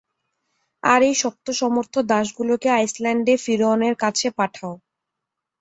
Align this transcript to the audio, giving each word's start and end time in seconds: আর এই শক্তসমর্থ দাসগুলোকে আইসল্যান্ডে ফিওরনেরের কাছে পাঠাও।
আর 0.83 0.99
এই 1.01 1.15
শক্তসমর্থ 1.15 1.93
দাসগুলোকে 2.11 2.67
আইসল্যান্ডে 2.71 3.33
ফিওরনেরের 3.43 3.97
কাছে 4.03 4.27
পাঠাও। 4.37 4.73